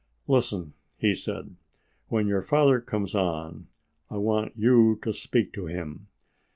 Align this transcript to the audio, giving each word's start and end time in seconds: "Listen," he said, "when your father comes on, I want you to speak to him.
"Listen," 0.27 0.73
he 0.97 1.13
said, 1.13 1.55
"when 2.07 2.25
your 2.25 2.41
father 2.41 2.81
comes 2.81 3.13
on, 3.13 3.67
I 4.09 4.17
want 4.17 4.53
you 4.57 4.97
to 5.03 5.13
speak 5.13 5.53
to 5.53 5.67
him. 5.67 6.07